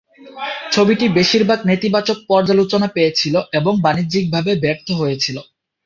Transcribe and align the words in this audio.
ছবিটি 0.71 1.05
বেশিরভাগ 1.17 1.59
নেতিবাচক 1.65 2.17
পর্যালোচনা 2.29 2.87
পেয়েছিল 2.95 3.35
এবং 3.59 3.73
বাণিজ্যিকভাবে 3.85 4.51
ব্যর্থ 4.63 4.87
হয়েছিল। 4.99 5.37